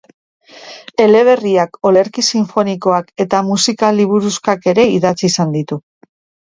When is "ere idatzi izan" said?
4.75-5.59